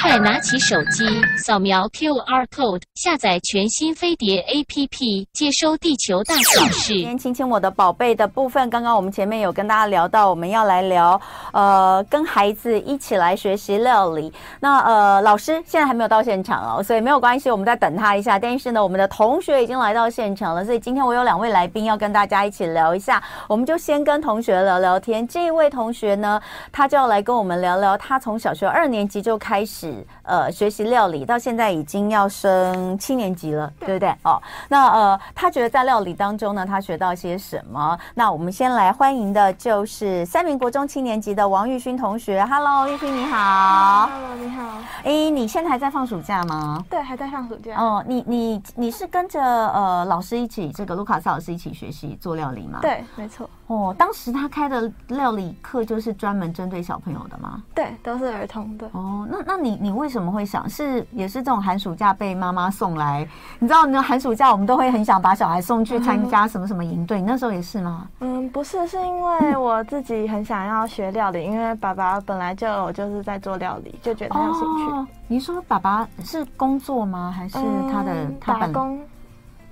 [0.00, 1.06] 快拿起手机，
[1.38, 6.92] 扫描 QR code，下载全新飞碟 APP，接收地球大小事。
[6.92, 11.18] 今天亲亲我的宝贝的部分，刚刚我们前面有跟大家聊到，我们要来聊，
[11.54, 14.30] 呃，跟孩子一起来学习料理。
[14.60, 18.38] 那呃，老师现在还没有到现场哦，所以没有关系，我们再等他一下。
[18.38, 25.26] 但是呢，我们的同学已经来到现场了，所以今天我有两位来宾要跟大家一起聊一下，我们就先跟同学聊聊天。
[25.26, 26.38] 这一位同学呢，
[26.70, 34.14] 他就要来跟我们聊聊，他从小学二年级就开开始呃，学习料理到现在已经要升七年级了，对不对？
[34.24, 37.98] 哦，那呃，他觉得在料理当中呢，他学到些什么？
[38.14, 42.44] 那我们先来欢迎的就是三名国中七年级的王玉勋同学。
[42.46, 44.06] Hello，玉勋你好。
[44.06, 44.78] Hello，你好。
[45.04, 46.82] 哎，你现在还在放暑假吗？
[46.88, 47.76] 对，还在放暑假。
[47.78, 52.78] 哦，你你你是跟着呃老师一起，这个卢卡斯老师一起学习做料理吗？
[52.80, 53.48] 对，没错。
[53.66, 57.62] 哦，当时他开的料理课就是专门针对小朋友的吗？
[57.74, 58.86] 对，都是儿童的。
[58.92, 63.26] 哦，那那你你为什么会想是也是这种寒暑假被妈妈送来？
[63.58, 68.08] 你知道，那寒暑假我们都会很想把小孩送去参加什么什么营队，嗯，你那时候也是吗？
[68.20, 74.92] 嗯，不是，是因为我自己很想要学料理，因为爸爸本来就就是在做料理，就觉得很有兴趣。
[74.92, 77.32] 哦，你说爸爸是工作吗？
[77.36, 77.58] 还是
[77.90, 79.00] 他的，嗯，他打工？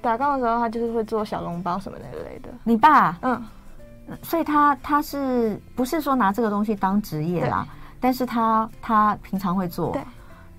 [0.00, 2.48] 打工的时候他就是会做小笼包什么那类的。
[2.64, 3.16] 你爸？
[3.22, 3.42] 嗯。
[4.20, 7.64] 所以他他是不是说拿这个东西当职业啦？
[8.00, 10.02] 但是他他平常会做，对，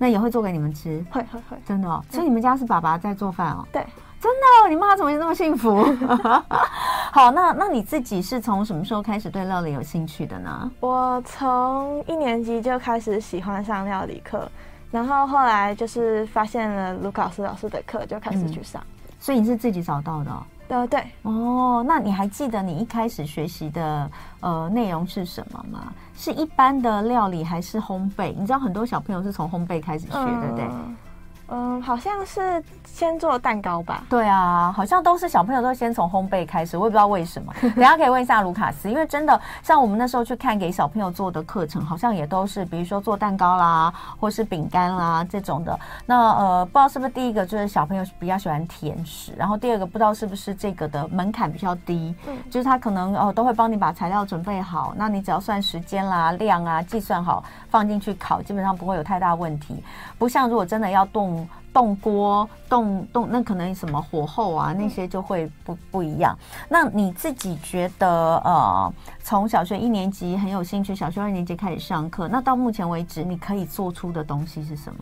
[0.03, 2.03] 那也会做给你们吃，会会会，真的哦。
[2.11, 3.65] 所以你们家是爸爸在做饭哦？
[3.71, 3.81] 对，
[4.19, 4.67] 真的哦。
[4.67, 5.81] 你妈怎么那么幸福？
[7.13, 10.69] 好，那那你自己是从什么时候开始对料理有兴趣的呢？
[10.81, 14.45] 我从一年级就开始喜欢上料理课，
[14.91, 18.83] 然后后来就是发现了卢卡斯老师的课，就开始去上。
[18.85, 20.43] 嗯，所以你是自己找到的哦？
[20.73, 25.93] 呃，对哦，那你还记得你一开始学习的呃内容是什么吗？
[26.17, 28.33] 是一般的料理还是烘焙？
[28.35, 30.65] 你知道很多小朋友是从烘焙开始学，对不对？
[31.49, 32.63] 嗯，好像是
[32.93, 34.03] 先做蛋糕吧。
[34.07, 37.51] 对啊，好像都是小朋友都先从烘焙开始，我也不知道为什么。
[37.73, 45.77] 等下可以问一下卢卡斯，因为真的像我们那时候去看给小朋友做的课程，好像也都是比如说做蛋糕啦，或是饼干啦这种的。
[46.05, 59.83] 那呃，不知道是不是第一个就是小朋友比较喜欢甜食，然后第二个不知道是不是这个的门槛比较低，嗯，就是他可能哦、呃、都会帮你把材料准备好，那你只要算时间啦、量啊，计算好放进去烤，基本上不会有太大问题。
[60.19, 61.47] 不像如果真的要动。
[61.73, 66.37] 动锅动动，那可能什么火候啊，那些就会不不一样。
[66.69, 74.99] 那你自己觉得，呃，从小学一年级很有兴趣，小学二年级开始上课，那到目前为止，你可以做出的东西是什么？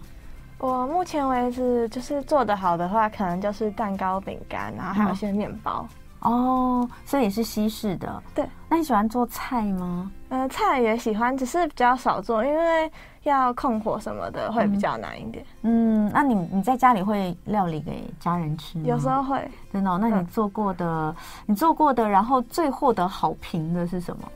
[0.57, 5.87] 我目前为止就是做得好的话，可能就是蛋糕、饼干，然后还有一些面包。
[6.21, 8.23] 哦，所以也是西式的。
[8.33, 10.11] 对，那你喜欢做菜吗？
[10.29, 12.91] 呃，菜也喜欢，只是比较少做，因为
[13.23, 15.45] 要控火什么的会比较难一点。
[15.63, 18.85] 嗯，嗯，那你你在家里会料理给家人吃吗？
[18.85, 19.49] 有时候会。
[19.73, 19.97] 真的哦？
[19.99, 21.15] 那你做过的，嗯，
[21.47, 24.31] 你做过的，然后最获得好评的是什么？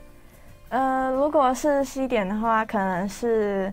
[0.69, 3.71] 呃，如果是西点的话，可能是，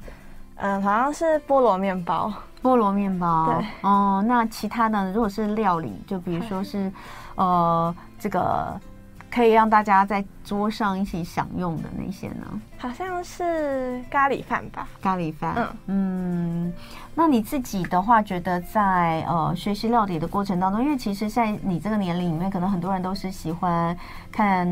[0.62, 2.32] 嗯，呃，好像是菠萝面包。
[2.62, 3.52] 菠萝面包。
[3.58, 3.66] 对。
[3.82, 6.90] 哦，那其他的，如果是料理，就比如说是。
[7.34, 8.78] 呃，这个
[9.30, 12.46] 可以让大家在桌上一起享用的那些呢？
[12.76, 14.86] 好像是咖喱饭吧。
[15.00, 16.72] 咖喱饭，嗯嗯。
[17.14, 23.96] 那你自己的话，觉得在呃学习料理的过程当中，因为其实，在你这个年龄里面，可能很多人都是喜欢
[24.30, 24.68] 看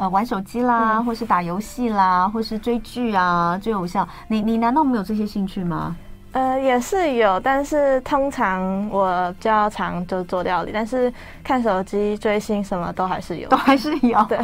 [0.00, 4.08] 呃玩手机啦，嗯、或是打游戏啦，或是追剧啊，追偶像。
[4.28, 5.94] 你你难道没有这些兴趣吗？
[6.32, 11.12] 呃，也是有，但是通常我比较常就做料理，但是
[11.44, 14.24] 看手机、追星什么都还是有，都还是有。
[14.24, 14.38] 对，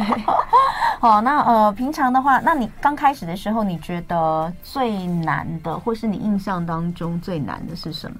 [0.99, 8.15] 好，那呃，平常的话，那你刚开始的时候，你觉得最难的，或是你印象当中最难的是什么？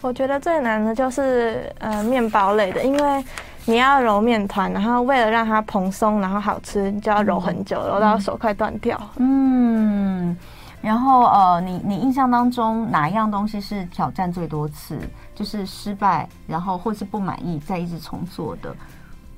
[0.00, 3.24] 我觉得最难的就是呃面包类的，因为
[3.68, 8.98] 你要揉面团，然后为了让它蓬松，然后好吃，你就要揉很久，揉到手快断掉。
[9.18, 10.34] 嗯。
[10.80, 14.98] 然后呃，你你印象当中哪一样东西是挑战最多次，
[15.34, 18.74] 就是失败，然后或是不满意再一直重做的？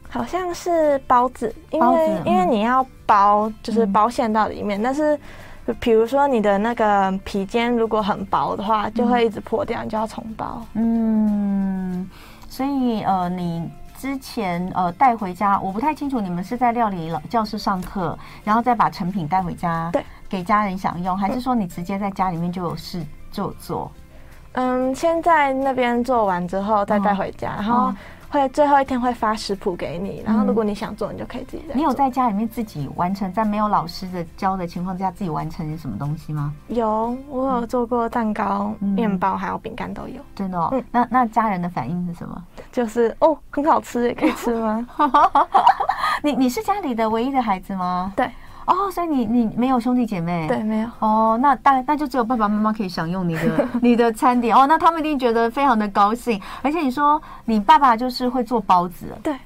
[0.09, 5.19] 好像是包子，因为、嗯、因为你要包，就是包馅到里面，嗯、但是
[5.81, 10.63] 比如说你的那个皮肩如果很薄的话，就会一直破掉，你就要重包。
[10.75, 12.09] 嗯，
[12.49, 13.69] 所以呃，你
[14.01, 19.91] 之前呃带回家，我不太清楚你们是在料理老教室上课，然后再把成品带回家。
[19.93, 20.03] 对。
[20.27, 23.91] 给家人享用，还是说你直接在家里面就有事就做？
[24.53, 27.93] 嗯，先在那边做完之后再带回家，哦、然后
[28.31, 31.75] 会最后一天会发食谱给你，然后如果你想做，你就可以自己做。
[31.75, 36.55] 你有在家里面自己完成，在没有老师的教的情况下自己完成什么东西吗？
[36.69, 40.23] 有，我有做过蛋糕、面包，还有饼干都有。
[40.35, 40.69] 真的哦？
[40.73, 40.85] 嗯。
[40.93, 42.41] 那那家人的反应是什么？
[42.71, 44.87] 就是哦，很好吃，可以吃吗？
[46.23, 48.13] 你你是家里的唯一的孩子吗？
[48.15, 48.31] 对。
[48.71, 50.47] 哦，所以你你没有兄弟姐妹？
[50.47, 50.89] 对，没有。
[51.01, 54.65] 哦，那大那就只有爸爸妈妈可以享用你的 你的餐点哦。
[54.67, 56.41] 那他们一定觉得非常的高兴。
[56.63, 59.37] 而且你说你爸爸就是会做包子，对，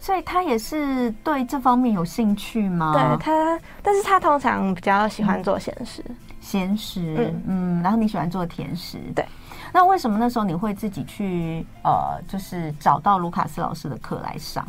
[0.00, 2.92] 所以他也是对这方面有兴趣吗？
[2.92, 6.04] 对他，但是他通常比较喜欢做咸食，
[6.40, 7.82] 咸食，嗯嗯。
[7.82, 9.24] 然后你喜欢做甜食，对。
[9.72, 14.66] 那为什么那时候你会自己去呃，就是找到卢卡斯老师的课来上？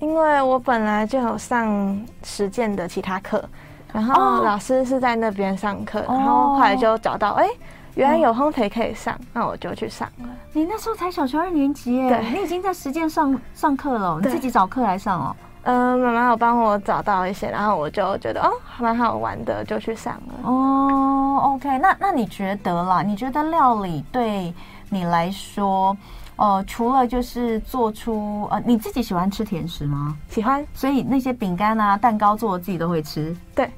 [0.00, 3.42] 因为我本来就有上实践的其他课，
[3.92, 7.46] 然后老师是在那边上课，然后后来就找到，哎，
[7.94, 10.28] 原来有烘焙可以上，那我就去上了。
[10.52, 15.36] 你那时候才小学二年级耶，你已经在实践上上课了，你自己找课来上哦。
[15.62, 20.48] 嗯，妈妈有帮我找到一些，然后我就觉得哦，蛮好玩的，就去上了。
[20.48, 23.02] 哦，OK，那那你觉得啦？
[23.02, 24.54] 你觉得料理对
[24.88, 25.94] 你来说？
[26.38, 30.16] 呃，除了就是做出呃，你自己喜欢吃甜食吗？
[30.30, 33.36] 喜欢，所以那些饼干啊、蛋糕做的自己都会吃。
[33.54, 33.70] 对，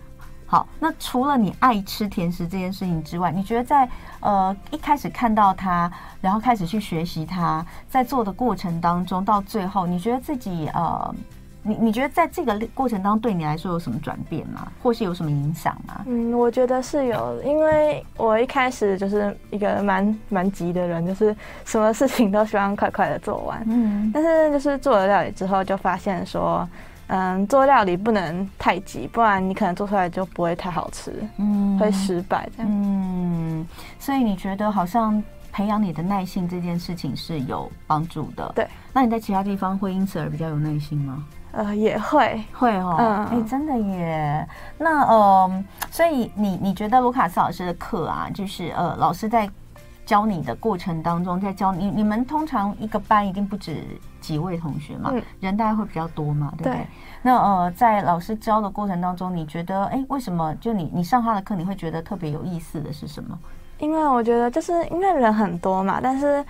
[0.47, 3.89] 好，那除了你爱吃甜食这件事情之外，你觉得在
[4.21, 5.91] 呃一开始看到它，
[6.21, 11.15] 然后开始去学习它，在做的过程当中，到最后，你觉得自己呃。
[11.63, 14.67] 你你觉得在这个过程当中对你来说有什么转变吗？
[14.83, 16.03] 或是有什么影响吗？
[16.07, 21.37] 嗯，我觉得是有，因为我一开始就是一个蛮蛮急的人，就是
[21.67, 23.63] 什么事情都希望快快的做完。
[23.67, 26.67] 嗯，但是就是做了料理之后，就发现说，
[27.09, 32.73] 嗯，做料理不能太急，不然你可能做出来就不会太好吃，嗯，会失败这样。
[32.73, 33.67] 嗯，
[33.99, 35.23] 所以你觉得好像
[35.53, 38.51] 培养你的耐性这件事情是有帮助的。
[38.55, 41.23] 对，那你在其他地方会因此而比较有耐心吗？
[41.53, 44.49] 呃，也会会哦，哎、嗯欸，真的耶。
[44.79, 49.51] 那呃，所以你你觉得卢卡斯老师的课啊，就是呃，老师在
[50.07, 53.85] 教你的过程当中，在教你，你们通常一个班一定不止
[54.21, 56.73] 几位同学嘛，嗯、人大概会比较多嘛，对不对？
[56.73, 56.87] 对，
[57.23, 63.39] 那呃，在老师教的过程当中，你觉得，哎、欸，为什么就你你上他的课，你会觉得特别有意思的是什么？
[63.79, 66.45] 因为我觉得就是因为人很多嘛，但是。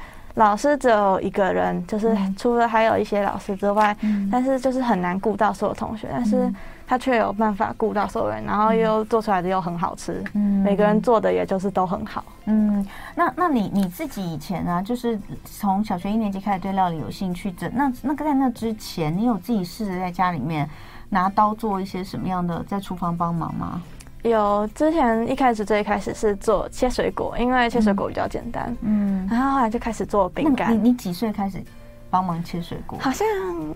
[0.44, 6.52] 老师只有一个人，就是除了还有一些老师之外，嗯、但是就是很难顾到所有同学，嗯、但是
[6.86, 12.84] 他却有办法顾到所有人，然后又做出来的又很好吃，嗯，每个人做的也就是都很好，嗯，
[13.14, 20.68] 那那你你自己以前啊，就是从小学一年级开始对料理有兴趣的，那那个在那之前，你有自己试着在家里面
[21.10, 23.82] 拿刀做一些什么样的，在厨房帮忙吗？
[24.22, 28.76] 有，之前一开始最一开始是做切水果，因为切水果比较简单。
[28.82, 30.72] 嗯，然后后来就开始做饼干。
[30.74, 31.62] 你你几岁开始
[32.10, 32.98] 帮忙切水果？
[33.00, 33.26] 好像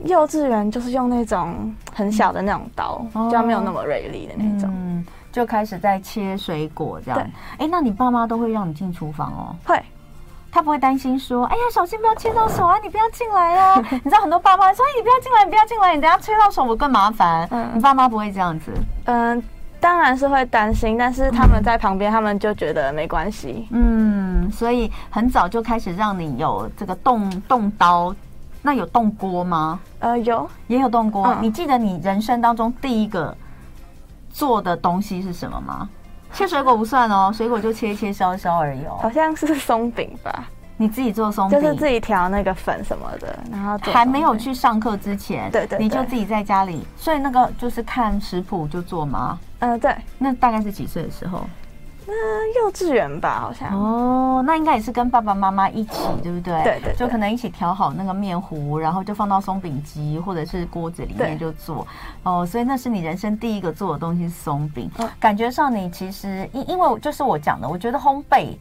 [0.05, 4.70] 幼稚园就是用那种很小的那种刀，嗯、就没有那么锐利的那种。
[4.70, 7.19] 嗯，就开始在切水果这样。
[7.19, 9.56] 对，哎、欸，那你爸妈都会让你进厨房哦？
[9.64, 9.82] 会，
[10.52, 13.82] 他不会担心说，哎呀，小心不要切到手啊，你不要进来哦。
[13.90, 17.49] 你知道很多爸妈说，哎，你不要进来，你不要进来，你等下切到手我更麻烦。
[17.50, 18.70] 嗯，你爸妈不会这样子？
[19.06, 19.43] 嗯。
[19.84, 23.69] 当然是会担心，但是他们在旁边，他们就觉得没关系。
[23.70, 28.16] 嗯，所以很早就开始让你有这个动动刀，
[28.62, 29.78] 那有动锅吗？
[29.98, 31.26] 呃，有，也有动锅。
[31.26, 33.36] 嗯、你记得你人生当中第一个
[34.32, 35.87] 做的东西是什么吗？
[36.32, 38.96] 切水果不算哦， 水果就切一切烧一烧而已哦。
[39.02, 40.44] 好像是松饼吧。
[40.78, 49.38] 你自己做松饼，就是自己调那个粉什么的，然后还没有去上课之前，对，对对，你就自己在家里，所以那个就是看食谱就做吗？
[49.64, 49.97] 嗯、呃，对。
[50.18, 51.40] 那大概是几岁的时候？
[52.06, 53.73] 那幼稚园吧，好像。
[53.75, 56.62] 哦，那应该也是跟爸爸妈妈一起，对不对？
[56.62, 56.94] 对，对对。
[56.97, 61.87] 就可能一起调好那个面糊，然后就放到松饼机或者是锅子里面就做。
[62.23, 64.90] 哦，所以那是你人生第一个做的东西是松饼。
[64.99, 68.54] 嗯、感觉上你其实因因为就是我讲的，我觉得烘焙。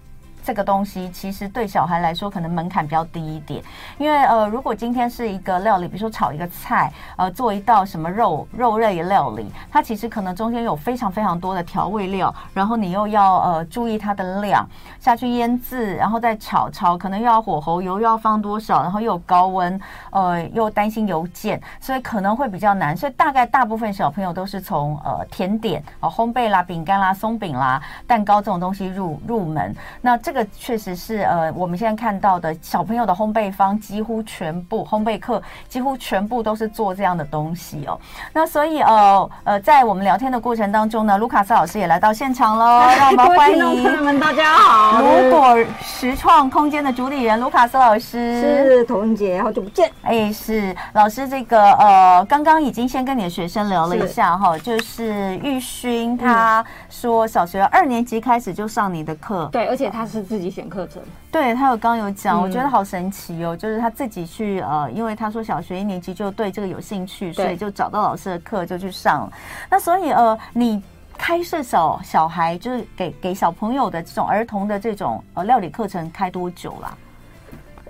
[0.43, 3.63] 这个东西其实对小孩来说可能门槛比较低一点，
[3.97, 14.67] 因为呃，如果今天是一个料理，比如说炒一个菜，呃，做一道什么肉肉类料理，它其实可能中间有非常非常多的调味料，然后你又要呃注意它的量
[14.99, 19.79] 下去腌制，然后再炒炒，可能又要火候油又要放多少，然后又有高温，
[20.11, 22.95] 呃，又担心油溅，所以可能会比较难。
[22.97, 29.73] 所以大概大部分小朋友都是从呃甜点啊、呃、烘焙啦、饼干啦、松饼啦、蛋糕这种东西入入门。
[30.01, 37.97] 那这个确实是呃，我们现在看到的小朋友的烘焙坊几乎全部烘焙课几乎全部都是做这样的东西哦。
[38.33, 49.91] 那所以呃呃，在我们聊天的过程当中呢，卢卡斯老师也来到现场喽，让我们欢迎朋友们，大家好，如果实创空间的主理人卢卡斯老师，是童文洁，好久不见。
[50.01, 61.01] 哎，是老师，这个呃，刚刚已经先跟你的学生聊了一下哈，就是玉勋，他说小学二年级开始就上你的课，对，而且他是自己选课程，
[61.31, 69.31] 对他有刚有讲，我觉得好神奇哦，就是他自己去呃，因为他说小学一年级就对这个有兴趣，所以就找到老师的课就去上。
[69.69, 70.81] 那所以呃，你
[71.17, 76.97] 开设小小孩就是给给小朋友的这种儿童的这种呃料理课程开多久啦？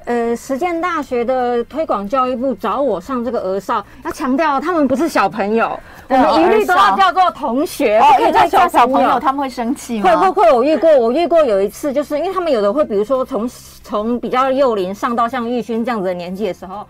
[0.05, 5.79] 呃，实践大学的推广教育部找我上这个儿少，要强调他们不是小朋友，
[6.10, 10.03] 我们一律都要叫做同学，不可以叫小朋友，他们会生气吗？
[10.03, 13.48] 会会会，我遇过，我遇过有一次，就是因为他们有的会，比如说从
[13.83, 16.86] 从比较幼龄上到像玉勋这样子的年纪的时候，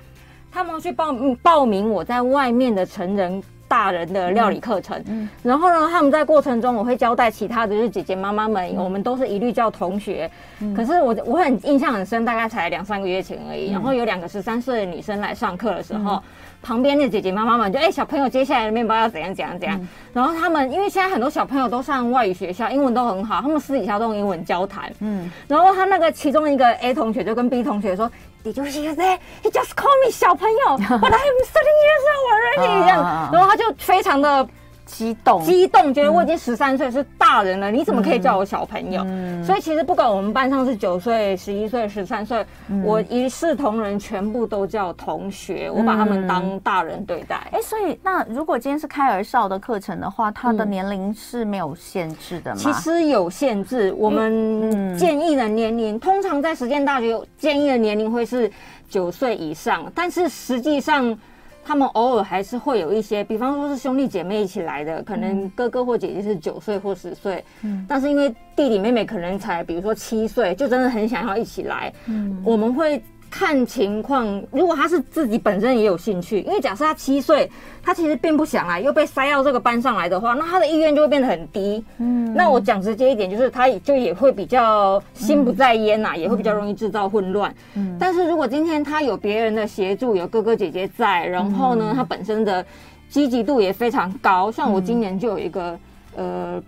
[0.51, 3.41] 他们去报报名我在外面的成人。
[3.74, 10.30] 大人的料理课程，嗯，然后呢，他们在过程中，我会交代其他的就是姐姐妈妈们，我们都是一律叫同学。
[10.75, 13.72] 可是我我很印象很深，大概才两三个月前而已。
[13.72, 16.22] 然后有两个十三岁的女生来上课的时候，
[16.62, 19.88] 旁边的姐姐妈妈们就哎，小朋友接下来的面包要怎样怎样怎样。
[20.13, 24.94] 然后他们因为现在很多小朋友都上外语学校，英文都很好，他们私底下都用英文交谈。
[25.00, 28.08] 嗯，然后他那个其中一个 A 同学就跟 B 同学说。
[28.44, 29.20] Did you hear that?
[29.42, 32.82] He just called me 小朋友，But I am thirteen years old already。
[32.84, 34.48] 这样，然后他就非常的。
[34.86, 39.02] 激动，激动，觉得我已经十三岁是大人了，你怎么可以叫我小朋友？
[39.06, 42.46] 嗯，所以其实不管我们班上是九岁、十一岁、十三岁，
[42.84, 47.48] 我一视同仁，全部都叫同学，我把他们当大人对待。
[47.52, 52.58] 哎，所以那如果今天是开儿少的课程的话，他的年龄是没有限制的吗？
[52.60, 58.52] 其实有限制，我们建议的年龄，通常在实践大学建议的年龄会是
[58.90, 61.18] 九岁以上，但是实际上。
[61.65, 73.01] 他们偶尔还是会有一些，比方说是兄弟姐妹一起来的，可能哥哥或姐姐是九岁或十岁，嗯，但是因为弟弟妹妹可能才比如说七岁，就真的很想要一起来，嗯，我们会。
[73.36, 77.50] 看情况，如果他是自己本身也有兴趣，因为假设他七岁，
[77.82, 81.84] 他其实并不想来，又被塞到这个班上来的话，那他的意愿就会变得很低。
[81.98, 87.52] 嗯，那我讲直接一点，就是他就也会比较心不在焉呐、啊，嗯、也会比较容易制造混乱。
[87.74, 92.63] 嗯，但是如果今天他有别人的协助，有哥哥姐姐在，然后呢，他本身的
[93.10, 95.80] 积极度也非常高，像我今年就有一个
[96.16, 96.62] 呃。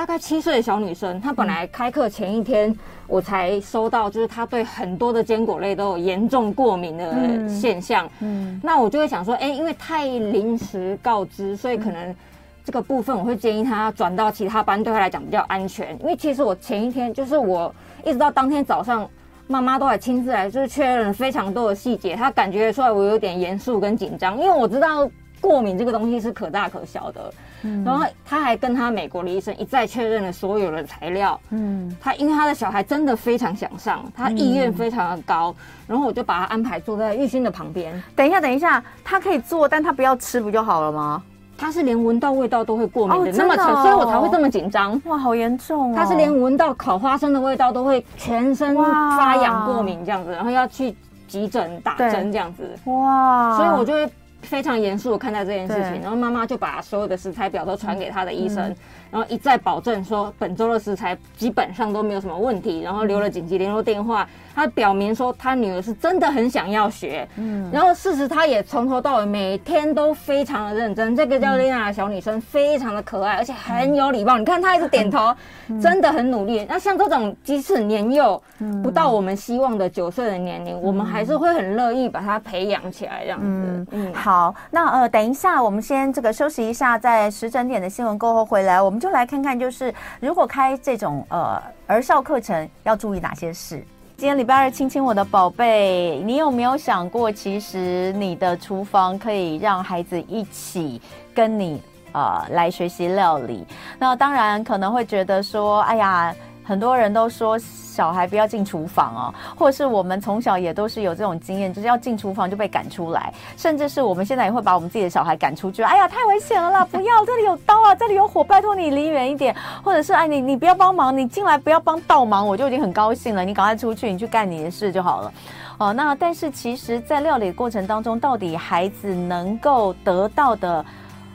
[0.00, 2.74] 大概七岁的小女生，她本来开课前一天，
[3.06, 8.06] 我才收到，就是她对很多的坚果类都有严重过敏的现象。
[8.20, 12.16] 嗯，嗯，那我就会想说，哎、欸，因为太临时告知，所以可能
[12.64, 15.94] 这个部分我会建议她转到其他班，对她来讲比较安全。
[16.00, 17.70] 因为其实我前一天，就是我
[18.02, 19.06] 一直到当天早上，
[19.48, 25.06] 妈妈都还亲自来，就是确认了非常多的细节，她感觉出来我有点严肃跟紧张，因为我知道
[25.42, 27.30] 过敏这个东西是可大可小的。
[27.62, 31.40] 嗯，然后他还跟他美国的医生一再确认了所有的材料。
[31.50, 35.54] 嗯，他因为他的小孩真的非常想上，他意愿非常的高，
[35.86, 38.02] 然后我就把他安排坐在玉勋的旁边。
[38.14, 41.22] 等一下，等一下，他可以坐，但他不要吃不就好了吗？
[41.58, 44.98] 他是连闻到味道都会过敏的，那么沉，所以我才会这么紧张。
[45.04, 45.94] 哇，好严重哦！
[45.94, 50.96] 他是连闻到烤花生的味道都会全身发痒过敏这样子，然后要去
[51.28, 52.74] 急诊打针这样子。
[52.84, 54.10] 哇，所以我就会。
[54.42, 58.74] 非常严肃的看待这件事情，然后妈妈就把所有的食材表都传给他的医生。
[59.10, 64.26] 然后一再保证说，本周的食材基本上都没有什么问题，然后留了紧急联络电话。
[64.52, 71.14] 他表明说，他女儿是真的很想要学，嗯，然后事实他也从头到尾每天都非常的认真。
[71.14, 74.36] 这个叫丽娜的小女生非常的可爱，而且很有礼貌。
[74.36, 75.32] 你看她一直点头，
[75.80, 76.66] 真的很努力。
[76.68, 78.42] 那像这种即使年幼，
[78.82, 83.86] 不到我们希望的九岁的年龄，我们还是会很乐意把她培养起来这样子。
[83.92, 88.99] 嗯，好，那呃，等一下我们先这个休息一下，在十整点的新闻过后回来，我们。
[89.00, 93.82] 就来看看，就是如果开这种呃儿少课程，要注意哪些事？
[94.18, 101.00] 今天礼拜二，亲亲我的宝贝，你有没有想过，其实你的厨房可以让孩子一起
[101.34, 103.66] 跟你呃来学习料理？
[103.98, 106.34] 那当然可能会觉得说，哎呀。
[106.70, 115.82] 很多人都说小孩不要进厨房哦，或者是我们从小也都是有这种经验，就是要进厨房就被赶出来，甚至是我们现在也会把我们自己的小孩赶出去。
[115.82, 116.86] 哎呀，太危险了啦！
[116.88, 119.52] 不要，这里有刀啊，这里有火，拜托你离远一点。
[119.82, 123.44] 或者是哎，你你不要帮忙，你进来不要帮倒忙，我就已经很高兴了。
[123.44, 125.32] 你赶快出去，你去干你的事就好了。
[125.78, 130.84] 哦，那但是其实，在料理过程当中，到底孩子能够得到的，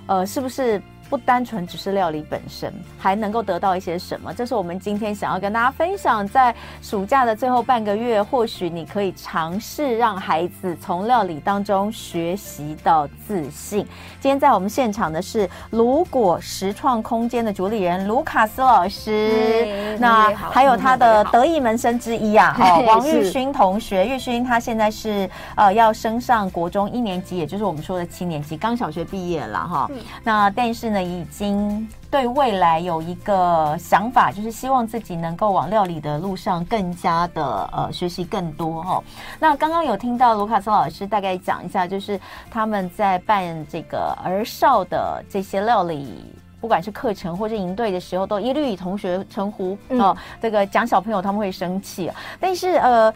[0.08, 0.82] 呃，是不是？
[1.10, 4.34] 不单纯只是料理本身，还能够得到一些什么？
[4.34, 13.86] 这是我们今天想要跟大家分享，在暑假的最后半个月，或许你可以尝试让孩子从料理当中学习到自信。
[14.20, 29.90] 今天在我们现场的是如果实创空间的主理人卢卡斯老师，那还有他的得意门生之一啊，哦， 王玉勋同学，玉勋他现在是呃要升上国中一年级，也就是我们说的七年级，刚小学毕业了哈。
[30.24, 30.95] 那但是呢。
[31.04, 39.04] 已经对未来有一个想法，就是希望自己能够往料理的路上更加的呃学习更多哈、哦。
[39.40, 46.24] 那刚刚有听到卢卡斯老师大概讲一下，就是他们在办这个儿少的这些料理，
[46.62, 50.16] 不管是课程或是营队的时候，都一律以同学称呼哦。
[50.42, 53.14] 这个讲小朋友他们会生气，但是呃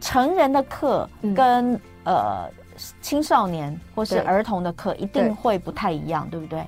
[0.00, 2.50] 成人的课跟、嗯、呃
[3.02, 6.66] 青少年或是儿童的课一定会不太一样，对，对不对？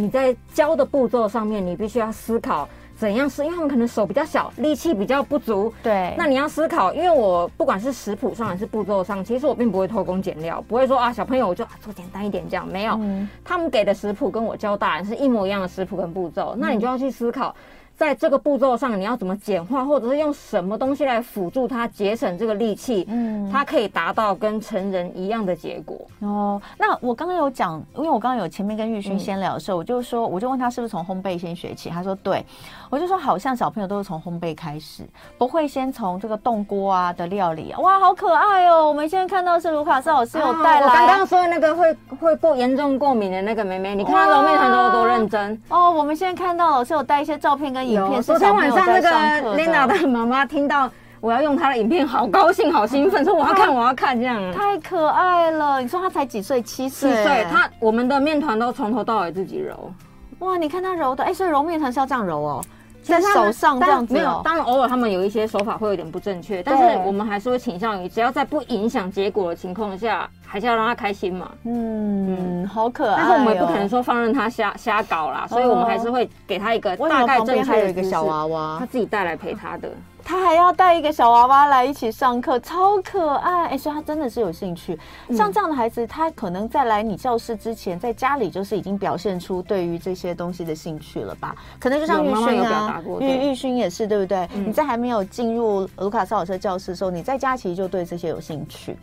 [0.00, 5.72] 你在教的步骤上面，你必须要思考怎样是，因为他们可能手比较小，力气比较不足。
[5.82, 12.96] 对，那你要思考，因为我不管是食谱上还是步骤上，其实我并不会偷工减料，不会说啊，小朋友我就做简单一点这样，没有。
[13.00, 17.52] 嗯、他们给的食谱跟我教大人是一模一样的食谱跟步骤，那你就要去思考。
[17.98, 23.04] 在这个步骤上，你要怎么简化，或者是用什么东西来辅助他节省这个力气？
[23.08, 25.98] 嗯，他可以达到跟成人一样的结果。
[26.20, 32.46] 哦，那我刚刚有讲，因为我刚刚有前面跟玉勋先聊的时候，嗯、我就说，我就问他是不是从烘焙先学起，他说对。
[32.90, 35.02] 我就说好像小朋友都是从烘焙开始，
[35.36, 37.74] 不会先从这个冻锅啊的料理。
[37.78, 38.88] 哇，好可爱哦！
[38.88, 45.90] 我们现在看到是卢卡斯老师有带来，刚刚说的那个会会过严重过敏的那个妹妹，你看她揉面团揉的多认真哦。
[45.90, 47.87] 我们现在看到老师有带一些照片跟。
[47.92, 49.08] 有，昨天晚上那个
[49.56, 50.90] Lena 的妈妈听到
[51.20, 55.80] 我要用她的影片，好高兴，好兴奋， 说我要看，我要看，这样太可爱了。
[55.80, 56.62] 你说她才几岁？
[56.62, 57.10] 七岁？
[57.10, 57.46] 七岁。
[57.50, 59.92] 她我们的面团都从头到尾自己揉。
[60.40, 62.64] 哇，你看她揉的，哎，所以揉面团是要这样揉哦，
[63.02, 64.14] 在手上这样子。
[64.14, 70.28] 没有，当然偶尔他们有一些手法会有点不正确，但是我们还是会倾向于，只要在不影响结果的情况下。
[70.50, 73.16] 还是要让他开心嘛，嗯，好可爱。
[73.18, 79.90] 但是我们也不可能说放任他瞎瞎搞啦，所以我们还是会给他一个大概正确的一个小娃娃，他自己带来陪他的。
[80.28, 83.68] 他还要带一个小娃娃来一起上课，超可爱。
[83.68, 84.98] 哎，所以他真的是有兴趣。
[85.30, 91.54] 像这样的孩子，他可能在来你教室之前，在家里就是已经表现出对于这些东西的兴趣了吧？
[91.80, 94.46] 可能就像玉勋啊，玉玉勋也是，对不对？
[94.52, 98.98] 你在还没有进入卢卡斯老师教室的时候，你在家其实就对这些有兴趣。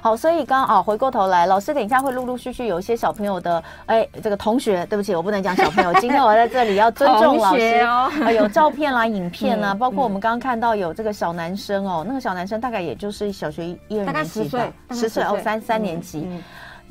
[0.00, 0.82] 好，所以刚刚啊。
[0.84, 5.92] 回过头来，老师等一下会陆陆续续有一些小朋友的，哎，这个同学，对不起，我不能讲小朋友。
[5.94, 8.10] 今天我在这里要尊重老师 哦。
[8.30, 16.28] 有照片啦、影片啦，包括我们刚刚看到有这个小男生哦，那个小男生大概也就是小学一二年级吧，十岁哦，三三年级。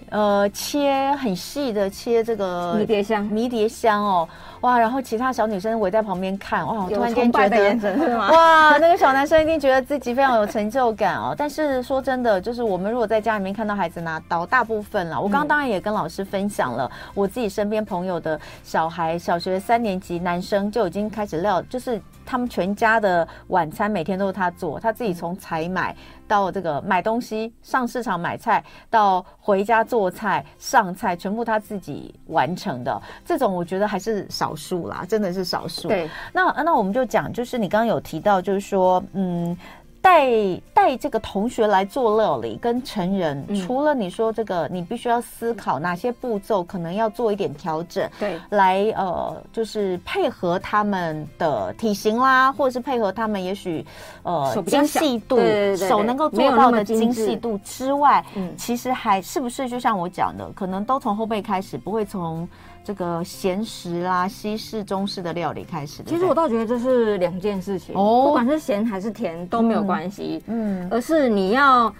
[0.09, 4.27] 呃，切很细的切这个迷迭香，迷迭香哦，
[4.61, 4.77] 哇！
[4.77, 6.87] 然后其他小女生围在旁边看，哇！
[6.89, 11.35] 突然间觉得，哇，那个小男生一定觉得自己非常有成就感哦。
[11.37, 22.01] 但是说真的，就是我们如果在家里面看到孩子拿刀，大部分啦，我刚刚当然也跟老师分享了，我自己身边朋友的小孩，小学三年级男生就已经开始料，就是。
[22.25, 25.95] 他们全家的晚餐每天都是他做，他自己从采买
[26.27, 33.01] 到这个买东西、上市场买菜，到回家做菜、上菜，全部他自己完成的。
[33.25, 35.87] 这种我觉得还是少数啦，真的是少数。
[35.87, 39.57] 对，那那我们就讲，就是你刚刚有提到，就是说，嗯。
[40.03, 40.29] 带
[40.73, 53.83] 带这个同学来做料理，跟成人，嗯、除了你说这个，你必须要思考哪些步骤可能要做一点调整，对，来呃，就是配合他们的体型啦，或者是配合他们也许
[54.23, 62.45] 呃精细度，对对对，手能够做到的精细度之外，嗯，其实还是不是就像我讲的，可能都从后背开始，不会从。
[62.83, 66.09] 这个咸食啦，西式、中式的料理开始的。
[66.09, 71.93] 其实我倒觉得这是两件事情，哦，不管是咸还是甜都没有关系，嗯，而是你要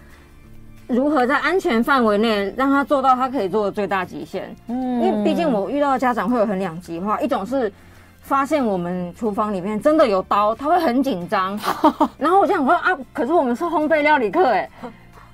[0.87, 4.53] 如何在安全范围内让他做到他可以做的最大极限。
[4.67, 7.71] 嗯，因为毕竟我遇到的家长会有很两极化，一种是
[8.21, 11.57] 发现我们厨房里面真的有刀，他会很紧张，
[12.19, 14.69] 然后我就想说啊，可是我们是烘焙料理课，哎。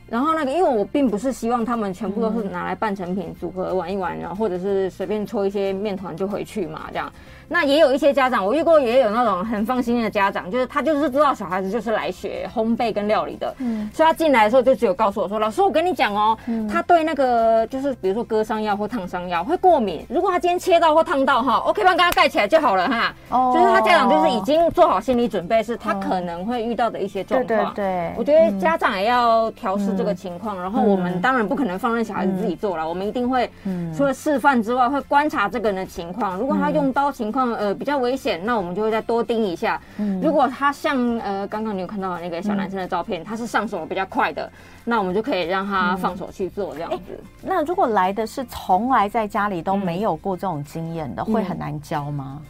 [0.09, 7.11] 然后那个，因为我并不是希望他们全部都是拿来半成品组合玩一玩，然后或者是随便搓一些面团就回去嘛，这样。
[7.49, 23.15] 那也有一些家长，我遇过也有那种很放心的家长，就是他就是知道小孩子就是来学烘焙跟料理的，嗯，所以他进来的时候就只有告诉我说：“老师，我跟你讲哦，嗯、他对那个就是比如说割伤药或烫伤药会过敏，如果他今天切到或烫到哈，OK 帮他盖起来就好了哈。
[23.29, 27.73] 哦，就是他家长就是已经做好心理准备，是他可能会遇到的一些状况。
[27.73, 33.49] 对对对，我觉得家长也要调试这个情况，嗯、然后我们当然不可能放任小孩子自己做了，嗯、我们一定会
[33.97, 37.38] 除了示范之外，会观察这个人的情况，如果他用刀情况。
[37.53, 39.79] 呃，比较危险，那我们就会再多盯一下。
[39.97, 44.51] 嗯，如果他像呃，刚刚你有看到那个小男生的照片，嗯、他是上手比较快的，
[44.83, 47.19] 那我们就可以让他放手去做这样子。
[47.41, 52.41] 那如果来的是从来在家里都没有过这种经验的，嗯、会很难教吗？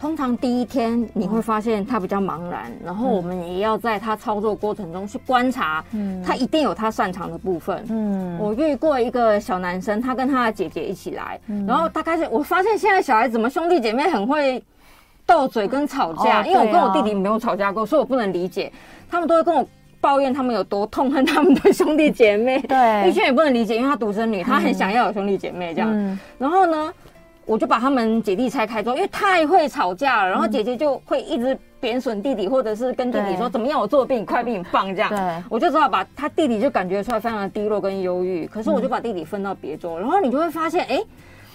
[0.00, 14.62] 通常第一天你会发现他比较茫然，嗯、然后我们也要在他操作过程中去观察，嗯，他一定有他擅长的部分，嗯，我遇过一个小男生，他跟他的姐姐一起来，嗯、然后他开始，我发现现在小孩子怎么兄弟姐妹很会
[15.26, 18.72] 斗嘴跟吵架，哦、因为我跟我弟弟没有吵架过，所以我不能理解，
[19.10, 19.66] 他们都会跟我
[20.00, 26.92] 抱怨他们有多痛恨他们的兄弟姐妹，对，玉轩也不能理解，因为她独生女，她很想要有兄弟姐妹这样，嗯、然后呢？
[27.48, 35.08] 我就把他们姐弟拆开之后，因为太会吵架了，然后姐姐就会一直贬损弟弟，或者是跟弟弟说怎么样，我做的比你快，比你棒这样。
[35.08, 38.46] 对，我就知道把他弟弟就感觉出来非常的低落跟忧郁。
[38.46, 41.02] 可是我就把弟弟分到别桌，然后你就会发现，哎，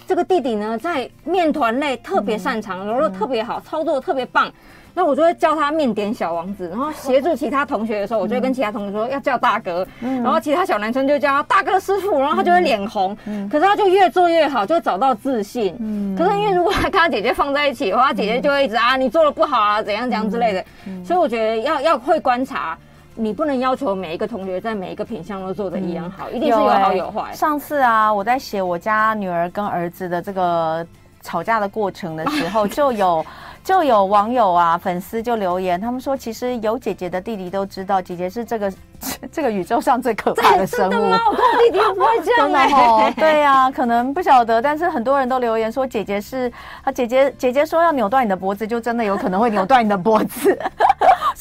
[0.04, 4.52] 这个弟弟呢，在面团类特别擅长，揉的特别好，操作的特别棒。
[4.96, 15.76] 那我就会叫他面点小王子，然后协助其他同学的时候，我就会跟其他同学说要叫大哥，嗯、然后其他小男生就叫他大哥师傅，然后他就会脸红，嗯、可是他就越做越好，就会找到自信。
[15.80, 20.64] 嗯、可是因为如果他跟他姐姐放在一起的话，他姐姐就会一直啊你做的不好啊怎样怎样之类的，
[21.04, 22.78] 所以我觉得要要会观察，
[23.16, 27.30] 你不能要求每一个同学在每一个品相都做的一样好，嗯、一定是有好有坏。
[27.30, 30.86] 欸、上次啊，我在写我家女儿跟儿子的这个
[31.20, 33.26] 吵架的过程的时候， 就有。
[33.64, 38.72] 就有网友啊，粉丝就留言，他们说，其实有姐姐的弟弟都知道，姐姐是这个
[39.32, 40.90] 这个宇宙上最可怕的生物。
[40.90, 41.18] 真的吗？
[41.30, 42.44] 我弟弟不会这样。
[42.44, 50.58] 真的哦，对呀、啊，可能不晓得，但是很多人都留言说，姐姐是啊姐姐，姐姐说要扭断你的脖子，就真的有可能会扭断你的脖子。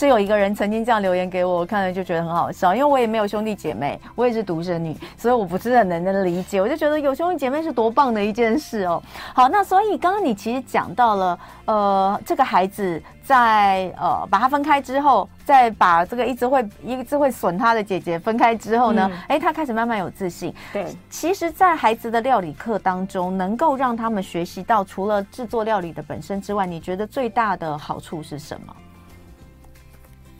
[0.03, 6.59] 所以有一个人曾经这样留言给我，我看了就觉得很好笑，因为我也没有兄弟姐妹，我也是独生女，所以我不是很能理解。
[6.59, 9.01] 我就觉得有兄弟姐妹是多棒的一件事哦。
[9.33, 12.19] 好，那所以刚刚你其实讲到了，呃。
[12.25, 20.53] 这个孩子在呃把他分开之后，再把这个一直会一直会损他的姐姐分开之后呢，哎、嗯，他开始慢慢有自信。
[20.73, 28.75] 对，其实，在孩子的料理课当中，能够让他们学习到除了制作料理的本身之外，你觉得最大的好处是什么？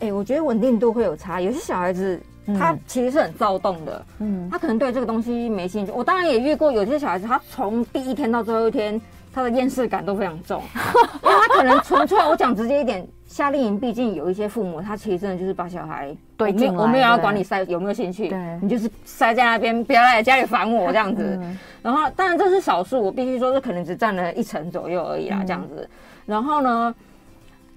[0.04, 1.40] 哎，我觉得稳定度会有差。
[1.40, 2.20] 有些小孩子
[2.58, 5.92] 他其实是很躁动的，嗯，他可能对这个东西没兴趣。
[5.92, 9.00] 我当然也遇过有些小孩子，他从第一天到最后一天。
[9.36, 10.62] 他的厌世感都非常重，
[11.20, 21.36] 因为他可能纯粹，我讲直接一点，夏令营毕竟有一些父母，他其实真的就是把小孩对进来，我没有要管你塞有没有兴趣，对你就是塞在那边，不要来家里烦我这样子。
[21.42, 25.78] 嗯、然后，当然这是少数，我必须说，这可能只占了一成左右而已啦，这样子。
[25.78, 25.88] 嗯、
[26.26, 26.94] 然后呢？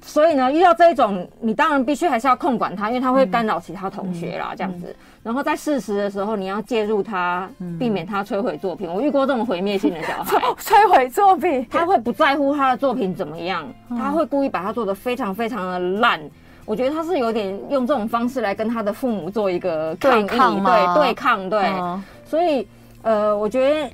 [0.08, 4.96] 所以呢，遇到这一种，你当然必须还是要控管他，因为他会干扰其他同学啦，嗯、这样子。
[5.22, 8.89] 然后在适时的时候，你要介入他，嗯、避免他摧毁作品。
[8.89, 16.17] 我遇过这种毁灭性的小孩， 摧毁作品，他会不在乎他的作品怎么样，嗯、他会故意把他做的非常非常的烂。
[16.63, 20.96] 我觉得他是有点用这种方式来跟他的父母做一个抗议，对抗吗？
[20.96, 21.63] 对，对抗，对。
[21.65, 22.65] 嗯、所以，
[23.02, 23.89] 呃，我觉得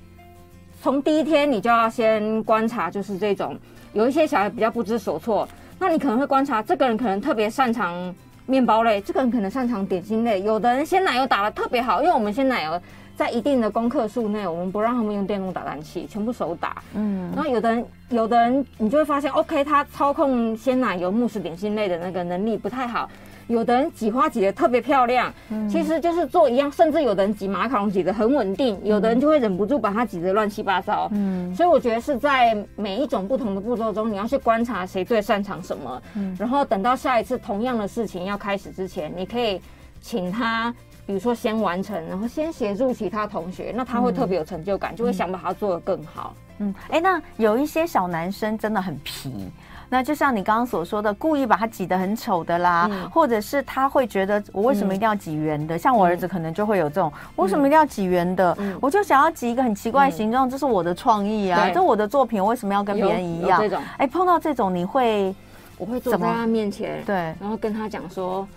[0.79, 3.57] 从第一天你就要先观察，就是这种
[3.93, 5.47] 有一些小孩比较不知所措。
[5.83, 8.15] 那你可能会观察，这个人可能特别擅长
[8.45, 10.41] 面包类，这个人可能擅长点心类。
[10.41, 12.81] 有的人鲜奶油打的特别好，因为我们鲜奶油
[13.17, 16.81] 在一定的功课数内，我们不让他们用电动打蛋器，全部手打。
[16.95, 23.09] 嗯，然后有的人，有的人你就会发现，OK，他操控鲜奶油、慕斯点心类的那个能力不太好。
[23.47, 31.09] 有的人挤花挤得特别漂亮，嗯、其实就是做一样，甚至有的人挤马卡龙挤得很稳定，有的人就会忍不住把它挤得乱七八糟。
[31.11, 39.61] 嗯，所以我觉得是在每一种不同的步骤中，你要去观察谁最擅长什么，嗯，然后等到下一次同样的事情要开始之前，你可以
[40.01, 40.73] 请他，
[41.05, 46.35] 比如说先完成，然后先协助其他同学，那他会特别有成就感，嗯、就会想把它做得更好。
[46.59, 49.51] 嗯，哎，那有一些小男生真的很皮。
[49.93, 55.75] 那就像你刚刚所说的，故意把它挤得很丑的啦，嗯、或者是他会觉得我为什么一定要挤圆的？
[55.75, 58.57] 嗯、像我儿子可能就会有这种，嗯、为什么一定要挤圆的？
[58.57, 63.61] 嗯、我就想要挤一个很奇怪的形状，嗯、这是我的创意啊，对这是我的作品，我为什么要跟别人一样？
[63.61, 65.35] 这种，哎，碰到这种你会，
[65.77, 68.47] 我会坐在他面前，对，然后跟他讲说。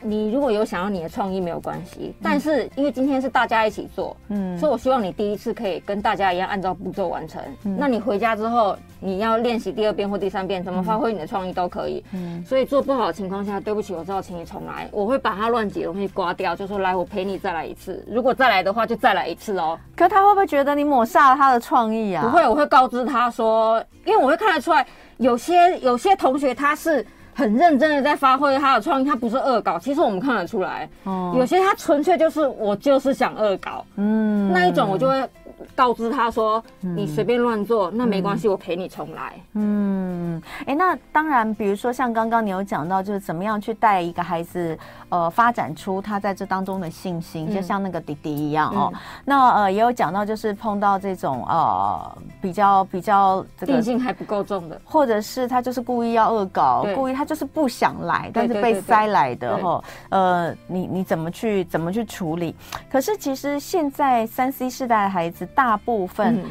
[0.00, 7.42] 你如果有想要你的创意没有关系，但是因为今天是大家一起做，嗯，所以我希望你第一次可以跟大家一样按照步骤完成。
[7.64, 12.04] 嗯，那你回家之后你要练习第二遍或第三遍，怎么发挥你的创意都可以。
[12.12, 14.88] 嗯，所以做不好的情况下，对不起，我知道，请你重来。
[14.92, 18.04] 我会把它乱挤的东西刮掉，就说来，我陪你再来一次。
[18.08, 19.78] 如果再来的话，就再来一次哦。
[19.96, 22.22] 可他会不会觉得你抹杀了他的创意啊？
[22.22, 27.04] 不会，我会告知他说，因为我会看得出来，有些有些同学他是。
[27.38, 30.88] 很认真的在发挥他的创意，他不是恶搞，其实我们看得出来。
[31.04, 35.28] 哦，有些他纯粹就是我就是想恶搞，嗯，那一种我就会。
[35.74, 48.90] 告知他说：“你随便乱做，嗯、那没关系，我陪你重来。”嗯，哎、欸，那当然，比如说像刚刚你有讲到，就是怎么样去带一个孩子，呃，发展出他在这当中的信心，嗯、就像那个弟弟一样哦。
[48.92, 59.84] 嗯、那呃，也有讲到，就是碰到这种呃比较比较这个定性还不够重的，或者是他就是故意要恶搞，故意他就是不想来，但是被塞来的哈。
[60.10, 62.54] 呃，你你怎么去怎么去处理？
[62.90, 65.48] 可是其实现在三 C 世代的孩子。
[65.54, 66.44] 大部分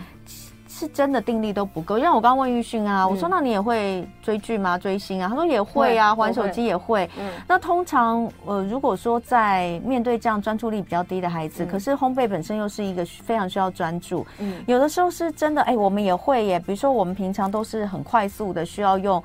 [0.78, 4.78] 是真的定力都不够，因为我刚刚问玉训啊，我说那你也会追剧吗？
[4.78, 5.28] 追星啊？
[5.28, 7.10] 他说也会啊，玩手机也会。
[7.48, 16.60] 那通常呃，如果说在面对这样专注力比较低的孩子，可是烘焙本身又是一个非常需要专注，嗯，有的时候是真的，哎，我们也会耶。
[16.60, 19.24] 比如说我们平常都是很快速的需要用。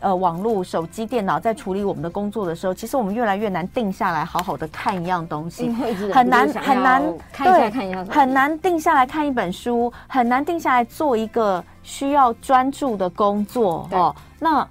[0.00, 5.70] 呃，网络、手机、电脑在处理我们的工作的时候，其实我们越来越难定下来，好好的看一样东西，
[6.12, 7.02] 很难很难，
[7.38, 7.70] 对，
[8.10, 14.14] 很难定下来看一本书，很难定下来做一个需要专注的工作哦。
[14.38, 14.66] 那。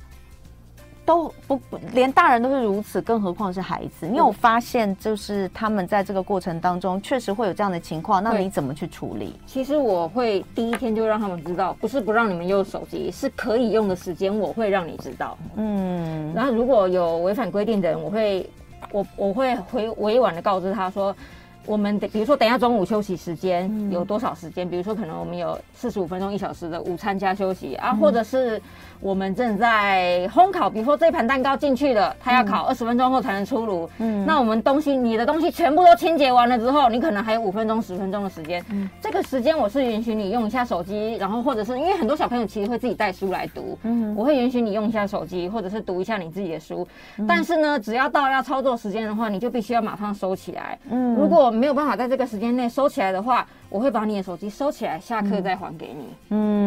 [1.05, 1.59] 都不
[1.93, 4.07] 连大人都是如此，更何况是孩子？
[4.07, 8.23] 你有发现，就是他们在这个过程当中，确实会有这样的情况。
[8.23, 9.35] 那你怎么去处理？
[9.45, 15.37] 其实我会第一天就让他们知道，不是不让你们用手机，是可以用的时间，我会让你知道。
[15.55, 18.49] 嗯，然后如果有违反规定的人，我会
[18.91, 21.15] 我我会回委婉的告知他说。
[21.67, 24.69] 我们比如说等一下中午休息时间有多少时间？
[24.69, 28.61] 比如说可能我们有四十五分钟一小时的午餐加休息啊，或者是
[28.99, 33.89] 我们正在烘烤，比如说这一盘蛋糕进去了，它要烤二十分钟后才能出炉。
[33.99, 38.63] 嗯，那我们东西你的东西全部都清洁完了之后，你可能还有五分钟十分钟的时间。
[38.71, 46.87] 嗯，这个时间我是允许你用一下手机，然后或者是因为很多小朋友其实会自己带书来读，嗯，我会允许你用一下手机，或者是读一下你自己的书。
[47.27, 50.77] 但是呢，只要到要操作时间的话，你就必须要马上收起来。
[50.89, 56.05] 嗯，如果没有办法在这个时间内收起来的话，我会把你的手机收起来，下课再还给你。
[56.29, 56.64] 嗯，嗯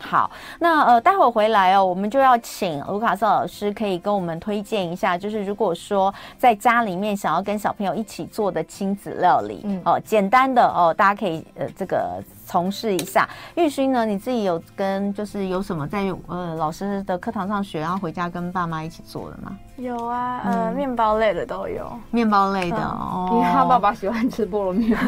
[0.00, 12.22] 好，那呃，待会儿回来哦，我们就要请卢卡瑟老师可以跟我们推荐一下，就是如果说在家里面想要跟小朋友一起做的亲子料理，嗯，哦，简单的哦，大家可以呃这个。
[12.50, 14.06] 从事一下，玉勋呢？
[14.06, 19.54] 你自己有跟就是有什么在呃老师的课堂上学，然后回家跟爸妈一起做的吗？
[19.78, 23.28] 有啊，呃，面包类的都有，面包类的哦。
[23.32, 24.98] 因为他爸爸喜欢吃菠萝面，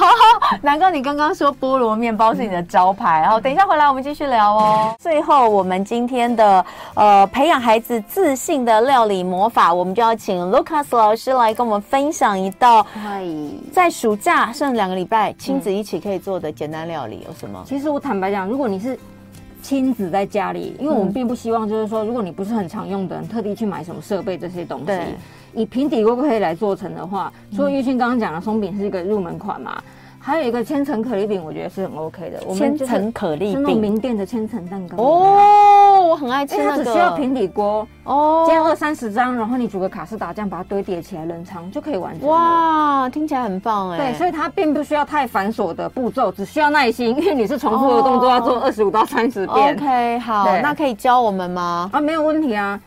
[0.60, 4.94] 难怪，你刚刚说菠萝面包是你的招牌，然后等一下回来我们继续聊哦。
[4.98, 6.62] 最后，我们今天的
[6.92, 12.86] 呃培养孩子自信的料理魔法，我们就要请 Lucas 老师来跟我们分享一道，
[13.72, 17.62] 在暑假剩两个礼拜亲子一起可以做的简单料理有什么？
[17.66, 18.98] 其实我坦白讲，如果你是。
[19.62, 24.92] 亲子在家里，因为我们并不希望，就是说，如果你不是很常用的人，特地去买什么设备这些东西，
[25.52, 29.82] 以平底锅可以来做成的话，所以玉勋刚刚讲的松饼是一个入门款嘛。
[30.28, 32.54] 还有一个千层可丽饼，我觉得是很 OK 的。
[32.54, 36.84] 千层可丽饼是那种名店的千层蛋糕哦，我很爱吃那个。
[36.84, 42.28] 只需要平底锅哦，煎二三十张，然后你煮个卡士达酱，把它堆叠起来冷藏就可以完成。
[42.28, 43.96] 哇，听起来很棒哎。
[43.96, 49.74] 对，所以它并不需要太繁琐的步骤，只需要耐心，因为你是重复的动作要做二十五到三十遍。
[49.74, 51.88] OK，好，那可以教我们吗？
[51.90, 52.78] 啊，没有问题啊。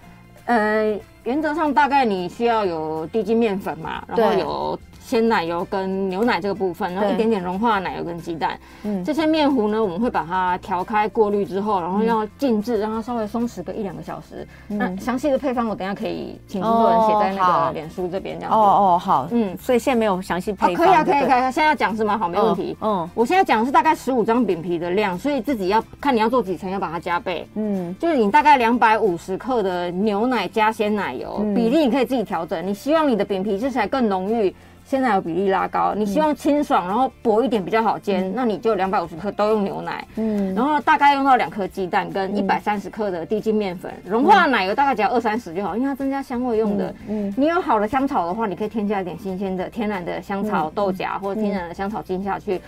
[0.45, 4.79] 呃，原则上大概你需要有低筋面粉嘛，然后有。
[5.11, 14.47] 鲜奶油跟牛奶这个部分，然后一点点融化的奶油跟鸡蛋，嗯，这些面糊呢，我们会把它调开过滤之后，然后要静置，让它稍微松弛个一两个小时。
[14.69, 18.53] 那详细的配方我等下可以请制作人写在那个脸书这边这样。
[18.53, 20.85] 哦哦好，嗯，所以现在没有详细配方。
[20.85, 22.17] 可以啊可以可以，现在要讲是吗？
[22.17, 22.77] 好，没问题。
[22.79, 27.45] 嗯，我现在讲的是大概十五张饼皮的量，所以自己要看你要做几层，要把它加倍。
[27.55, 32.65] 嗯，就是你大概两百五十克的牛奶加鲜奶油比例，你可以自己调整。
[32.65, 34.55] 你希望你的饼皮吃起来更浓郁。
[34.91, 46.89] 现在有比例拉高，你希望清爽，然后薄一点比较好煎，嗯、那你就两百五十克都用牛奶，嗯，然后大概用到两颗鸡蛋跟一百三十克的低筋面粉，嗯、融化的奶油大概只要二三十就好，因为它增加香味用的。
[47.07, 47.33] 嗯，嗯。
[47.37, 52.59] 你有好的香草的话，你可以添加一点新鲜的天然的香草豆荚、嗯、或者天然的香草精下去。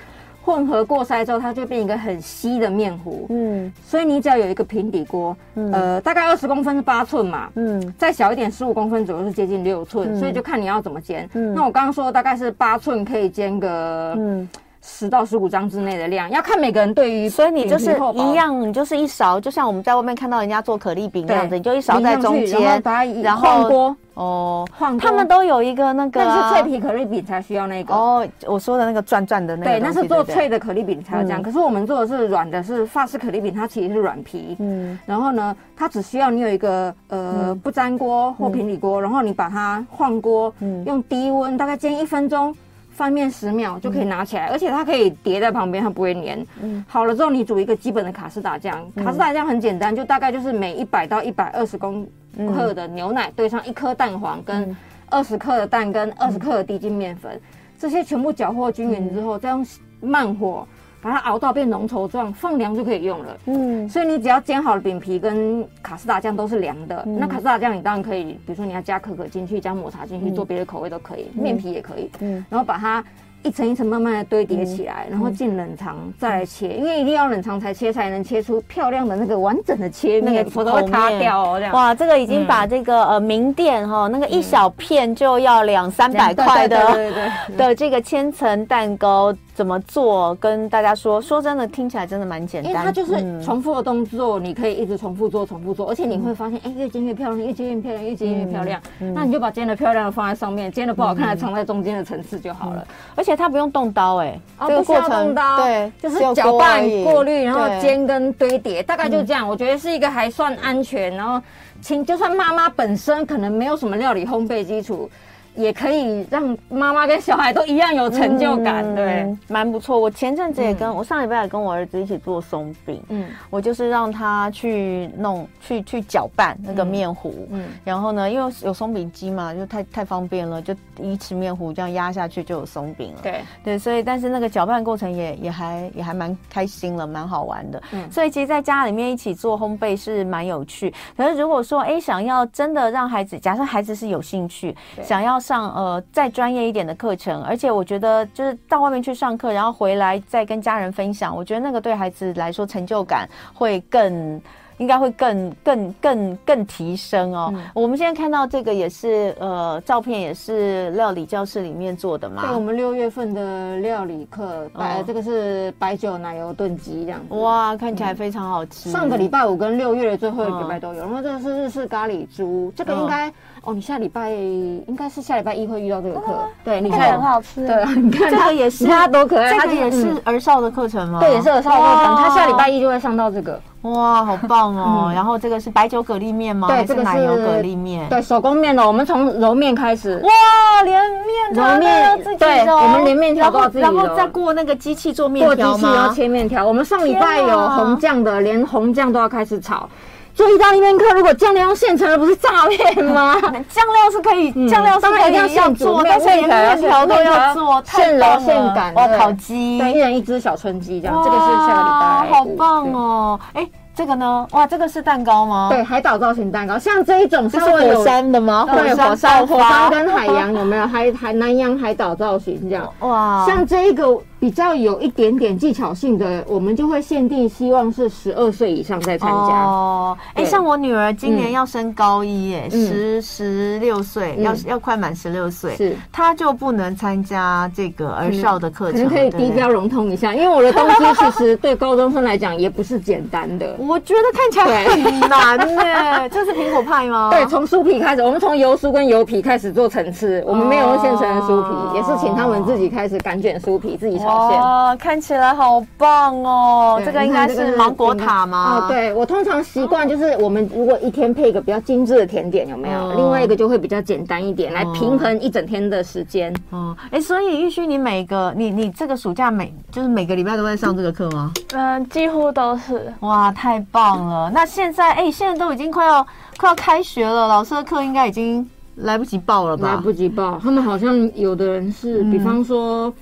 [0.44, 3.26] 混合过筛之后，它就变一个很稀的面糊。
[3.30, 11.30] 嗯，所以你只要有一个平底锅，嗯、呃，大概二十公分是八寸嘛，嗯，再小一点十五公分左右是接近六寸，嗯、所以就看你要怎么煎。
[11.34, 14.50] 嗯，那我刚刚说大概是八寸可以煎个，嗯。
[14.86, 22.82] 十到十五张之内的量，要看每个人对于，所以你就是一样，你就是一勺，就像我们在外面看到人家做可丽饼那样子，你就一勺在中间，
[23.24, 24.98] 然后晃锅哦，晃。
[24.98, 28.28] 他们都有一个那个，那是脆皮可丽饼才需要那个哦。
[28.46, 31.42] 我说的那个转转的那个，对，那是做脆的可丽饼才要这样。
[31.42, 34.58] 可是我们做的是软的，是法式可丽饼，它其实是软皮。
[34.60, 40.54] 嗯，然后呢，它只需要你有一个呃不粘锅或平底锅，然后你把它晃锅，
[40.86, 42.54] 用低温大概煎一分钟。
[42.94, 46.46] 翻面十秒就可以拿起来，嗯、而且它可以叠在旁边，它不会粘。
[46.62, 52.08] 嗯，好了之后你煮一个基本的卡士达酱，嗯、卡士达酱很简单，就大概就是每一百到一百二十公
[52.54, 54.76] 克的牛奶兑上一颗蛋黄，跟
[55.10, 57.42] 二十克的蛋跟二十克的低筋面粉，嗯、
[57.80, 59.66] 这些全部搅和均匀之后，再用
[60.00, 60.68] 慢火。
[61.04, 63.38] 把它熬到变浓稠状，放凉就可以用了。
[63.48, 67.04] 嗯，所以你只要煎好的饼皮跟卡斯达酱都是凉的。
[67.06, 72.10] 嗯、那卡斯达酱你当然可以，比如说你要加可可进去，加抹茶进去，嗯、做别的口味都可以，面皮也可以。
[72.22, 73.04] 嗯，然后把它。
[73.46, 81.60] 一层一层慢慢的堆叠起来，然后进冷藏再来切，因为一定要冷藏才切，才能切出漂亮的那个完整的切面，否则会塌掉哦。
[81.60, 93.14] 这样哇，这个已经把这个呃名店哈那个一小片就要两三百块的对对的这个千层蛋糕怎么做，跟大家说，说真的听起来真的蛮简单，因为它就是
[93.44, 98.82] 重复的动作，你可以一直重复做，重复做，而且你会发现，哎，越煎越漂亮，越煎越漂亮，越煎越漂亮。
[99.14, 103.34] 那你就把煎的漂亮的放在上面，煎的不好看的藏在中间的层次就好了，而且。
[103.36, 109.50] 它不用动刀哎，这个过程对，就是搅拌、过滤，然后煎跟堆叠，大概就这样。
[109.50, 111.44] 我觉得是一个还算安全，然后
[111.82, 115.10] 请就算妈妈本身可能没有什么料理烘焙基础。
[115.56, 119.98] 也可以让妈妈跟小孩都一样有成就感，嗯、对，蛮不错。
[120.00, 133.42] 我前阵子也跟、嗯、我上礼拜也跟我儿子一起做松饼，嗯，我就是让他去弄去去搅拌那个面糊，嗯，然后呢，因为有松饼机嘛，就太太方便了，就一匙面糊这样压下去就有松饼了，对。
[133.64, 140.92] 对，所以但是那个搅拌过程也也还也还蛮开心了，蛮好玩的，嗯，所以其实在家里面一起做烘焙是蛮有趣。
[141.16, 145.43] 可是如果说哎想要真的让孩子，假设孩子是有兴趣，想要。
[145.44, 154.42] 上呃再专业一点的课程，而且我觉得就是到外面去上课，然后回来再跟家人分享，我觉得那个对孩子来说成就感会更。
[154.80, 157.54] 应该会更更更更提升哦。
[157.56, 162.42] 嗯、我们现在看到这个也是呃，照片也是料理教室里面做的嘛。
[162.42, 167.36] 对，我们六月份的料理课，白、哦、这个是白酒奶油炖鸡这样子。
[167.36, 168.90] 哇，看起来非常好吃。
[168.90, 171.02] 嗯、上个礼拜五跟六月的最后一个礼拜都有。
[171.02, 173.34] 然后这个是日式咖喱猪，这个应该哦，
[173.66, 176.34] 哦，你下礼拜应该是下礼拜一会遇到这个课。
[176.34, 177.66] 哦、对，你看很好吃。
[177.66, 179.58] 对， 你看这个也是，它多可爱。
[179.58, 181.20] 这个也是儿少的课程吗？
[181.22, 182.16] 对，也是儿少的课程。
[182.18, 183.58] 他下礼拜一就会上到这个。
[183.84, 185.12] 哇，好棒哦！
[185.14, 186.68] 然后这个是白酒蛤蜊面吗？
[186.68, 188.08] 对，这个奶油蛤蜊面。
[188.10, 190.22] 对，手工面的，我们从揉面开始。
[190.24, 195.78] 哇，连面揉面对，我们连面条都要自己揉，然后再过那个机器做面条吗？
[195.78, 196.66] 过机器要切面条。
[196.66, 199.90] 我们上礼拜有红酱的，连红酱都要开始炒。
[200.34, 203.36] 做意大利面课，如果酱料用现成的，不是诈骗吗？
[203.70, 208.94] 酱料是可以，酱料是可以要做，但是连面条都要做，现揉现擀。
[208.96, 211.16] 哦，烤鸡，对，一人一只小春鸡，这样。
[211.24, 212.34] 这个是下个礼拜。
[212.34, 213.40] 好棒哦！
[213.54, 213.68] 哎。
[213.96, 214.48] 这个呢？
[214.54, 215.68] 哇，这个是蛋糕吗？
[215.70, 218.68] 对，海岛造型蛋糕，像这一种是火山的吗？
[218.74, 220.88] 对，火山、火山跟海洋有没有？
[220.88, 222.92] 海海南洋海岛造型这样。
[223.02, 224.20] 哇，像这一个。
[224.44, 229.64] 比较有一点点技巧性的，我们就会限定，希望是十二岁以上再参加。
[229.64, 239.08] 哦，哎，像我女儿今年要升高一，哎，十十六岁，要要快满十六岁，是，她就不能参加这个儿少的课程。
[239.08, 243.76] 可能可以低标融通一下，因为我的东西其实对高中生来讲也不是简单的。
[243.80, 246.28] 我觉得看起来很难呢。
[246.28, 247.30] 这是苹果派吗？
[247.32, 254.33] 对，从酥皮开始，我们从油酥跟油皮开始做层次，我们没有用现成的酥皮，也是请他们自己开始擀卷酥皮，自己炒。
[254.34, 257.02] 哦，看起来好棒哦！
[257.06, 258.86] 这个应该是芒果塔吗？
[258.86, 263.14] 哦，对，我通常习惯就是，我们如果一天配一个比较精致的甜点，有没有？
[263.14, 266.54] 另外一个就会比较简单一点，来平衡一整天的时间。
[266.72, 271.52] 哦，哎，所以玉旭，你每个你你这个暑假每就是每个礼拜都在上这个课吗？
[271.74, 273.14] 嗯，几乎都是。
[273.22, 274.52] 哇，太棒了！
[274.54, 276.26] 那现在哎，现在都已经快要
[276.58, 279.96] 快要开学了，老师的课应该已经来不及报了吧？
[279.96, 283.14] 来不及报，他们好像有的人是，比方说。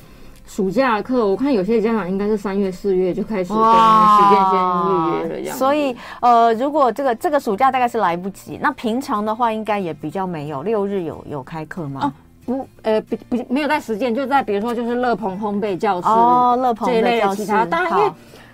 [0.54, 5.58] 暑假课，我看有些家长应该是三月、四月就开始跟时间先预约了这样。
[5.58, 10.62] 所以，呃，如果这个这个暑假大概是来不及，那平常的话应该也比较没有。
[10.62, 12.02] 六日有有开课吗？
[12.04, 12.12] 哦，
[12.46, 18.12] 不呃不不没有在实践，就在比如说就是乐鹏烘焙教室哦，乐鹏这一类的其他，当然因为。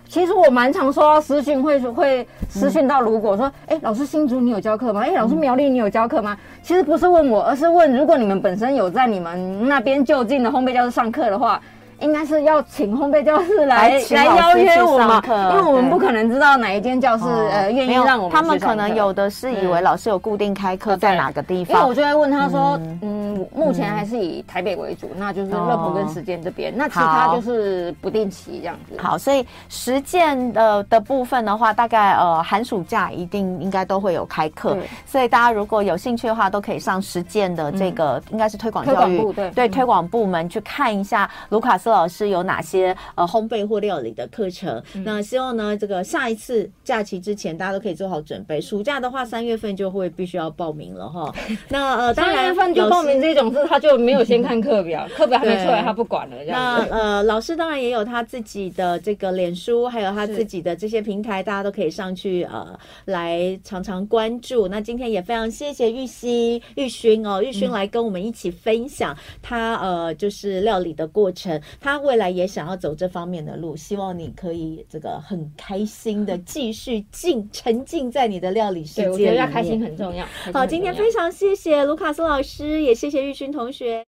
[0.07, 5.01] 其实我蛮常收到私讯，会会私讯到，如果说，哎、嗯，老师新竹你有教课吗？
[5.01, 6.38] 哎，老师苗栗你有教课吗？
[6.39, 11.60] 嗯、其实不是问我，而是问如果你们本身有在你们那边就近的烘焙教室上课的话。
[11.99, 18.31] 应该是要请烘焙教室来来邀约我们，因为我们不可能知道哪一间教室呃愿意让我们。
[18.31, 21.75] 他们可能有的是以为老师有固定开课在哪个地方。
[21.75, 28.95] 因为我就会问他说，嗯，目前还是以台北为主，那就是乐普跟实践这边，那其他就是不定期这样子。
[29.01, 39.50] 好，所以实践的的部分的话，大概呃寒暑假一定应该都会有开课，所以大家如果有兴趣的话，都可以上实践的这个应该是推广教育对。
[39.50, 41.87] 对推广部门去看一下卢卡斯。
[41.92, 44.81] 老师有哪些呃烘焙或料理的课程？
[44.94, 48.60] 嗯、那希望呢，这个下一次假期之前，大家都可以做好准备。
[48.62, 51.33] 暑假的话，三月份就会必须要报名了哈。
[51.69, 56.38] 那呃，当然三月份就报名这种事，他就没有先看课表，课表还没出来，他不管了。
[56.48, 64.67] 那呃，老师当然也有他自己的这个脸书，还有他自己的这些平台，大家都可以上去呃来常常关注。
[64.67, 71.60] 那今天也非常谢谢玉溪玉勋哦，玉勋来跟我们一起分享他呃就是料理的过程。
[71.80, 79.10] 他未来也想要走这方面的路，希望你可以这个很开心的继续浸沉浸在你的料理世界。
[79.10, 80.25] 我觉得要开心很重要。
[80.54, 84.04] 好，今天非常谢谢卢卡斯老师，也谢谢玉勋同学。